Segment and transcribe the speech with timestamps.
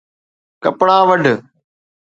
[0.63, 1.23] !ڪپڙا وڍ